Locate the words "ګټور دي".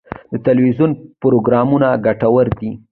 2.05-2.71